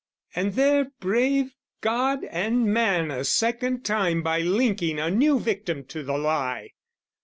And 0.35 0.53
there 0.53 0.85
brave 0.99 1.53
God 1.81 2.23
and 2.23 2.65
man 2.73 3.11
a 3.11 3.23
second 3.23 3.83
time 3.85 4.23
By 4.23 4.39
linking 4.41 4.99
a 4.99 5.11
new 5.11 5.39
victim 5.39 5.83
to 5.89 6.01
the 6.01 6.17
lie. 6.17 6.71